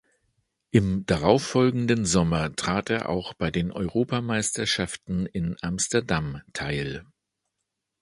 Im 0.71 1.05
darauffolgenden 1.05 2.07
Sommer 2.07 2.55
trat 2.55 2.89
er 2.89 3.07
auch 3.07 3.35
bei 3.35 3.51
den 3.51 3.71
Europameisterschaften 3.71 5.27
in 5.27 5.55
Amsterdam 5.61 6.41
teil. 6.53 7.05